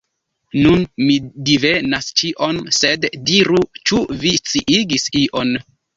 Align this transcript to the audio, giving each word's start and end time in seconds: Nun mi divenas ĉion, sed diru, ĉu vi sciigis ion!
Nun 0.59 0.85
mi 1.01 1.17
divenas 1.49 2.09
ĉion, 2.21 2.61
sed 2.79 3.05
diru, 3.31 3.61
ĉu 3.91 4.01
vi 4.25 4.33
sciigis 4.45 5.07
ion! 5.27 5.55